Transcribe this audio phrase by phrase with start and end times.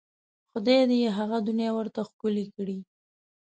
[0.51, 2.77] خدای دې یې هغه دنیا ورته ښکلې کړي.